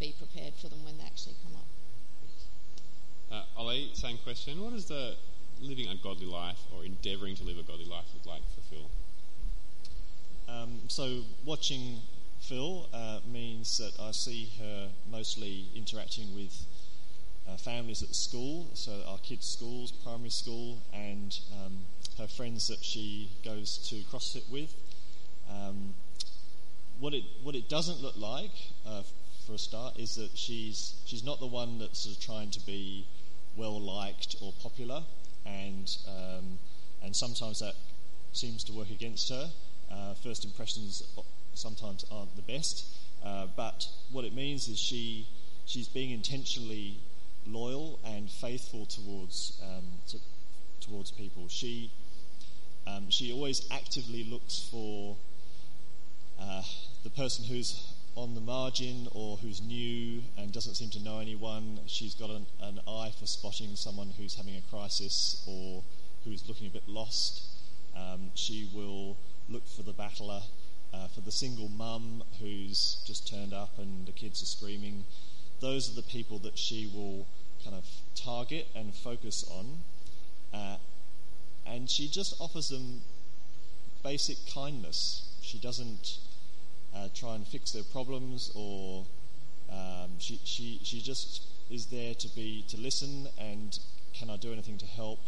[0.00, 1.66] be prepared for them when they actually come up.
[3.30, 4.60] Uh, Ollie, same question.
[4.62, 5.14] What does the
[5.60, 8.90] living a godly life or endeavouring to live a godly life look like for Phil?
[10.48, 11.98] Um, so watching
[12.40, 16.64] Phil uh, means that I see her mostly interacting with
[17.48, 21.78] uh, families at school, so our kids' schools, primary school, and um,
[22.18, 24.74] her friends that she goes to CrossFit with.
[25.50, 25.94] Um,
[27.00, 28.50] what it what it doesn't look like,
[28.86, 29.02] uh,
[29.46, 32.60] for a start, is that she's she's not the one that's sort of trying to
[32.66, 33.06] be
[33.56, 35.02] well liked or popular,
[35.46, 36.58] and um,
[37.02, 37.74] and sometimes that
[38.32, 39.50] seems to work against her.
[39.90, 41.02] Uh, first impressions
[41.54, 42.86] sometimes aren't the best,
[43.24, 45.26] uh, but what it means is she
[45.66, 46.96] she's being intentionally
[47.46, 50.18] loyal and faithful towards um, to,
[50.80, 51.48] towards people.
[51.48, 51.90] She
[52.86, 55.16] um, she always actively looks for
[56.40, 56.62] uh,
[57.04, 57.89] the person who's
[58.20, 61.80] on the margin or who's new and doesn't seem to know anyone.
[61.86, 65.82] She's got an, an eye for spotting someone who's having a crisis or
[66.24, 67.42] who's looking a bit lost.
[67.96, 69.16] Um, she will
[69.48, 70.42] look for the battler,
[70.94, 75.04] uh, for the single mum who's just turned up and the kids are screaming
[75.60, 77.26] those are the people that she will
[77.62, 79.78] kind of target and focus on.
[80.52, 80.76] Uh,
[81.66, 83.02] and she just offers them
[84.02, 85.28] basic kindness.
[85.42, 86.18] She doesn't
[86.94, 89.04] uh, try and fix their problems or
[89.70, 93.78] um, she, she, she just is there to be to listen and
[94.12, 95.20] can I do anything to help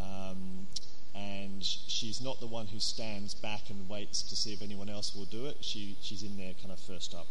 [0.00, 0.66] um,
[1.14, 5.14] and she's not the one who stands back and waits to see if anyone else
[5.14, 7.26] will do it she, she's in there kind of first up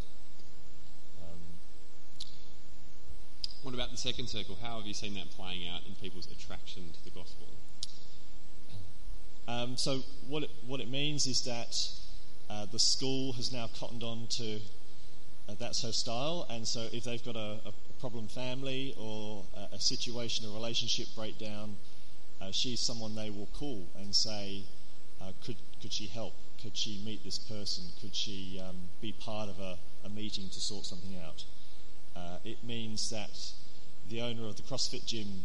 [3.67, 4.57] What about the second circle?
[4.61, 7.47] How have you seen that playing out in people's attraction to the gospel?
[9.45, 11.75] Um, so what it, what it means is that
[12.49, 14.59] uh, the school has now cottoned on to
[15.49, 19.75] uh, that's her style, and so if they've got a, a problem family or a,
[19.75, 21.75] a, situation, a relationship breakdown,
[22.41, 24.63] uh, she's someone they will call and say,
[25.21, 26.33] uh, could could she help?
[26.61, 27.83] Could she meet this person?
[28.01, 31.43] Could she um, be part of a, a meeting to sort something out?
[32.15, 33.51] Uh, it means that
[34.09, 35.43] the owner of the CrossFit gym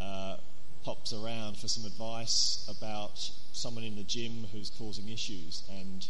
[0.00, 0.36] uh,
[0.84, 6.06] pops around for some advice about someone in the gym who's causing issues and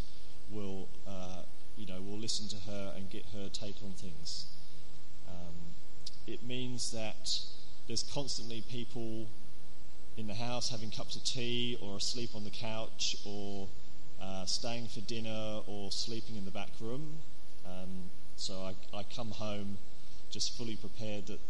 [0.51, 1.43] will, uh,
[1.77, 4.47] you know, will listen to her and get her take on things.
[5.29, 5.55] Um,
[6.27, 7.39] it means that
[7.87, 9.27] there's constantly people
[10.17, 13.69] in the house having cups of tea or asleep on the couch or
[14.21, 17.19] uh, staying for dinner or sleeping in the back room.
[17.67, 19.79] Um, so I, I come home
[20.31, 21.41] just fully prepared that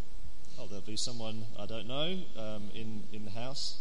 [0.58, 3.78] oh, there'll be someone I don't know um, in, in the house.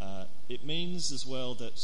[0.00, 1.80] Uh, it means as well that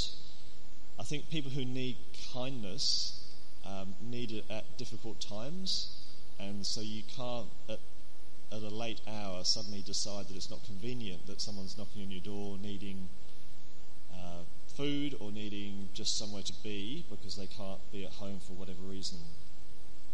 [0.98, 1.96] I think people who need
[2.32, 3.34] kindness
[3.64, 5.96] um, need it at difficult times,
[6.40, 7.78] and so you can't at,
[8.50, 12.20] at a late hour suddenly decide that it's not convenient that someone's knocking on your
[12.20, 13.08] door needing
[14.12, 14.42] uh,
[14.76, 18.82] food or needing just somewhere to be because they can't be at home for whatever
[18.88, 19.18] reason.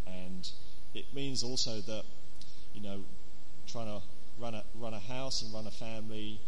[0.06, 0.50] And
[0.94, 2.04] it means also that,
[2.74, 3.00] you know,
[3.66, 4.02] trying to
[4.38, 6.40] run a, run a house and run a family,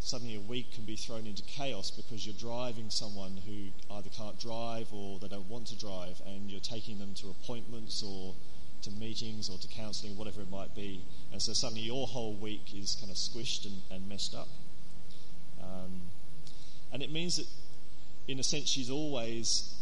[0.00, 4.38] suddenly a week can be thrown into chaos because you're driving someone who either can't
[4.38, 8.34] drive or they don't want to drive and you're taking them to appointments or
[8.82, 11.02] to meetings or to counselling, whatever it might be.
[11.32, 14.48] And so suddenly your whole week is kind of squished and, and messed up.
[15.60, 16.02] Um,
[16.92, 17.46] and it means that,
[18.28, 19.74] in a sense, she's always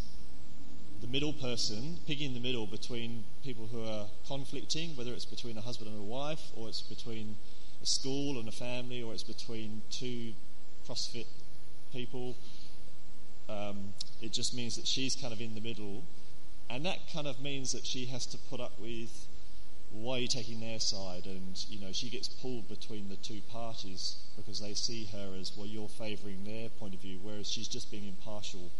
[1.00, 5.60] the middle person, in the middle between people who are conflicting, whether it's between a
[5.60, 7.36] husband and a wife, or it's between
[7.84, 10.32] a school and a family, or it's between two
[10.88, 11.26] CrossFit
[11.92, 12.34] people.
[13.46, 16.02] Um, it just means that she's kind of in the middle,
[16.70, 19.26] and that kind of means that she has to put up with
[19.92, 23.42] why are you taking their side, and you know she gets pulled between the two
[23.52, 27.68] parties because they see her as well you're favouring their point of view, whereas she's
[27.68, 28.70] just being impartial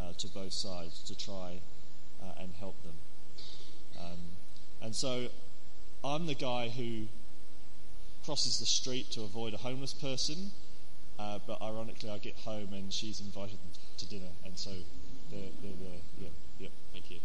[0.00, 1.60] uh, to both sides to try
[2.22, 2.96] uh, and help them.
[4.00, 4.18] Um,
[4.80, 5.28] and so
[6.02, 7.08] I'm the guy who
[8.26, 10.50] crosses the street to avoid a homeless person,
[11.18, 13.56] uh, but ironically I get home and she's invited
[13.98, 14.70] to dinner, and so
[15.30, 16.00] they're, they're there.
[16.18, 16.70] Yep, yep.
[16.92, 17.18] Thank you.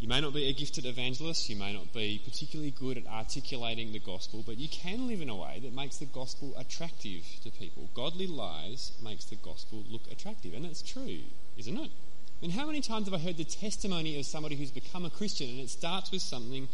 [0.00, 3.92] You may not be a gifted evangelist, you may not be particularly good at articulating
[3.92, 7.50] the gospel, but you can live in a way that makes the gospel attractive to
[7.50, 7.90] people.
[7.94, 11.20] Godly lives makes the gospel look attractive, and that's true,
[11.58, 11.90] isn't it?
[11.90, 15.10] I mean, how many times have I heard the testimony of somebody who's become a
[15.10, 16.68] Christian, and it starts with something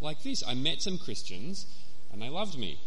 [0.00, 1.66] like this I met some Christians,
[2.12, 2.78] and they loved me.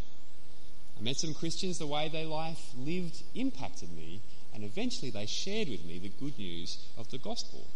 [1.00, 4.22] I met some Christians, the way their life lived impacted me,
[4.54, 7.68] and eventually they shared with me the good news of the gospel.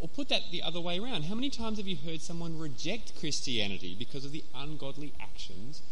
[0.00, 1.24] Or put that the other way around.
[1.24, 5.82] How many times have you heard someone reject Christianity because of the ungodly actions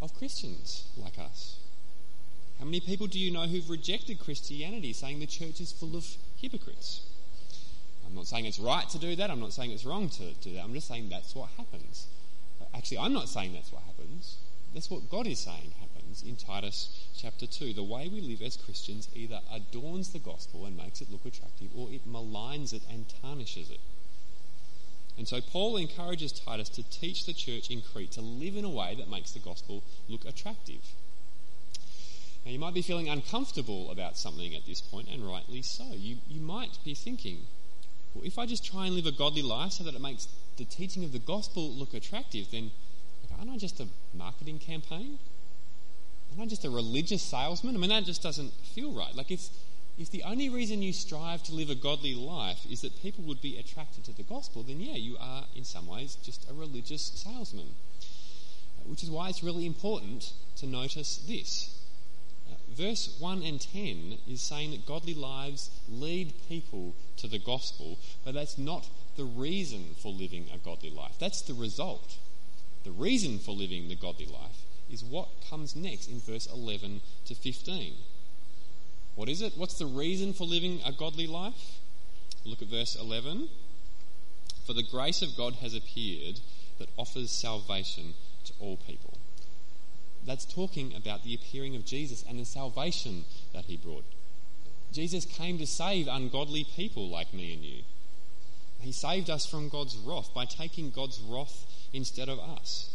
[0.00, 1.56] of Christians like us?
[2.60, 6.06] How many people do you know who've rejected Christianity, saying the church is full of
[6.40, 7.02] hypocrites?
[8.06, 9.30] I'm not saying it's right to do that.
[9.30, 10.62] I'm not saying it's wrong to do that.
[10.62, 12.06] I'm just saying that's what happens.
[12.74, 14.36] Actually, I'm not saying that's what happens.
[14.74, 17.72] That's what God is saying happens in Titus chapter 2.
[17.72, 21.68] The way we live as Christians either adorns the gospel and makes it look attractive,
[21.74, 23.80] or it maligns it and tarnishes it.
[25.18, 28.70] And so Paul encourages Titus to teach the church in Crete to live in a
[28.70, 30.92] way that makes the gospel look attractive.
[32.44, 35.84] Now, you might be feeling uncomfortable about something at this point, and rightly so.
[35.92, 37.46] You, you might be thinking,
[38.24, 41.04] if I just try and live a godly life so that it makes the teaching
[41.04, 42.70] of the gospel look attractive, then
[43.38, 45.18] aren't I just a marketing campaign?
[46.32, 47.74] Am I just a religious salesman?
[47.74, 49.14] I mean, that just doesn't feel right.
[49.14, 49.48] Like, if,
[49.98, 53.40] if the only reason you strive to live a godly life is that people would
[53.40, 57.02] be attracted to the gospel, then yeah, you are in some ways just a religious
[57.02, 57.68] salesman.
[58.84, 61.75] Which is why it's really important to notice this.
[62.76, 68.34] Verse 1 and 10 is saying that godly lives lead people to the gospel, but
[68.34, 71.14] that's not the reason for living a godly life.
[71.18, 72.18] That's the result.
[72.84, 77.34] The reason for living the godly life is what comes next in verse 11 to
[77.34, 77.94] 15.
[79.14, 79.54] What is it?
[79.56, 81.78] What's the reason for living a godly life?
[82.44, 83.48] Look at verse 11.
[84.66, 86.40] For the grace of God has appeared
[86.78, 88.14] that offers salvation
[88.44, 89.15] to all people.
[90.26, 94.04] That's talking about the appearing of Jesus and the salvation that he brought.
[94.92, 97.82] Jesus came to save ungodly people like me and you.
[98.80, 102.92] He saved us from God's wrath by taking God's wrath instead of us.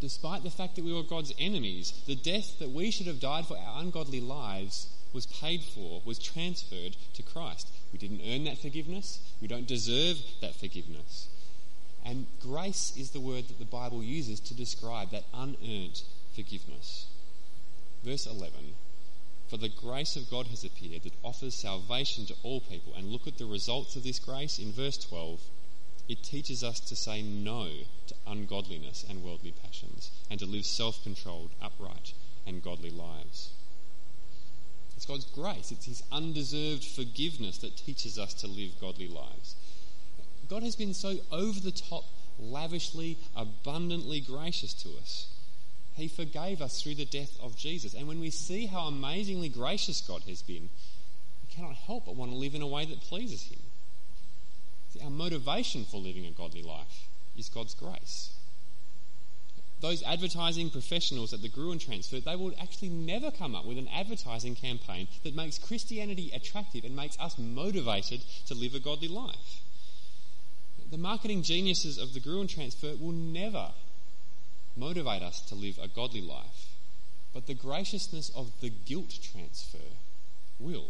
[0.00, 3.46] Despite the fact that we were God's enemies, the death that we should have died
[3.46, 7.68] for our ungodly lives was paid for, was transferred to Christ.
[7.92, 9.20] We didn't earn that forgiveness.
[9.42, 11.28] We don't deserve that forgiveness.
[12.04, 16.02] And grace is the word that the Bible uses to describe that unearned
[16.34, 17.06] forgiveness.
[18.04, 18.74] Verse 11
[19.48, 22.94] For the grace of God has appeared that offers salvation to all people.
[22.96, 25.40] And look at the results of this grace in verse 12
[26.10, 27.68] it teaches us to say no
[28.08, 32.14] to ungodliness and worldly passions and to live self controlled, upright,
[32.44, 33.50] and godly lives.
[34.96, 39.54] It's God's grace, it's His undeserved forgiveness that teaches us to live godly lives.
[40.48, 42.06] God has been so over the top,
[42.40, 45.28] lavishly, abundantly gracious to us.
[45.94, 47.94] He forgave us through the death of Jesus.
[47.94, 50.70] And when we see how amazingly gracious God has been,
[51.42, 53.58] we cannot help but want to live in a way that pleases Him.
[55.02, 58.30] Our motivation for living a godly life is God's grace.
[59.80, 63.88] Those advertising professionals at the Gruen Transfer, they will actually never come up with an
[63.88, 69.62] advertising campaign that makes Christianity attractive and makes us motivated to live a godly life.
[70.90, 73.70] The marketing geniuses of the Gruen Transfer will never
[74.76, 76.68] motivate us to live a godly life,
[77.32, 79.78] but the graciousness of the guilt transfer
[80.58, 80.88] will.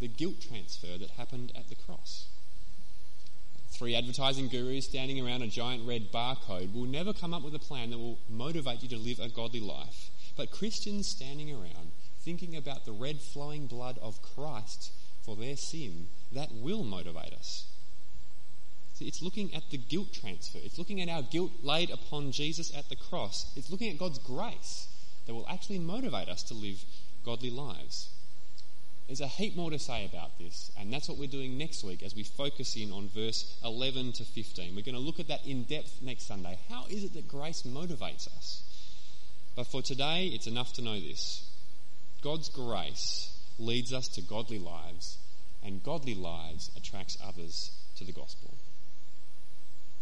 [0.00, 2.28] The guilt transfer that happened at the cross.
[3.70, 7.58] Three advertising gurus standing around a giant red barcode will never come up with a
[7.58, 10.10] plan that will motivate you to live a godly life.
[10.36, 11.92] But Christians standing around
[12.26, 14.90] thinking about the red flowing blood of Christ
[15.22, 17.66] for their sin, that will motivate us.
[18.96, 20.56] See, it's looking at the guilt transfer.
[20.64, 23.52] It's looking at our guilt laid upon Jesus at the cross.
[23.54, 24.88] It's looking at God's grace
[25.26, 26.82] that will actually motivate us to live
[27.22, 28.08] godly lives.
[29.06, 32.02] There's a heap more to say about this, and that's what we're doing next week
[32.02, 34.74] as we focus in on verse 11 to 15.
[34.74, 36.58] We're going to look at that in depth next Sunday.
[36.70, 38.62] How is it that grace motivates us?
[39.54, 41.46] But for today, it's enough to know this
[42.22, 45.18] God's grace leads us to godly lives,
[45.62, 48.54] and godly lives attracts others to the gospel.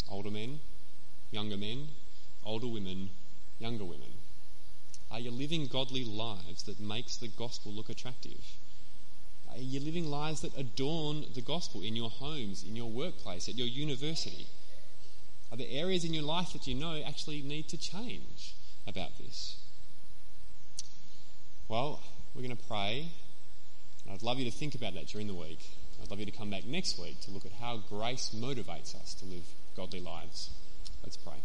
[0.09, 0.61] Older men,
[1.30, 1.88] younger men,
[2.44, 3.11] older women,
[3.59, 4.12] younger women.
[5.11, 8.40] Are you living godly lives that makes the gospel look attractive?
[9.50, 13.55] Are you living lives that adorn the gospel in your homes, in your workplace, at
[13.55, 14.46] your university?
[15.52, 18.55] Are there areas in your life that you know actually need to change
[18.88, 19.57] about this?
[21.68, 22.00] Well,
[22.34, 23.09] we're going to pray.
[24.11, 25.61] I'd love you to think about that during the week.
[26.02, 29.14] I'd love you to come back next week to look at how grace motivates us
[29.14, 29.44] to live
[29.77, 30.51] godly lives.
[31.03, 31.43] Let's pray.